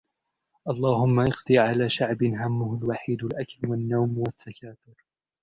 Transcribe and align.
اللهم 0.67 1.19
اقضي 1.19 1.57
على 1.57 1.89
شعب 1.89 2.23
همه 2.23 2.77
الوحيد 2.77 3.23
الأكل 3.23 3.67
و 3.67 3.73
النوم 3.73 4.17
و 4.19 4.23
التكاثر. 4.27 4.93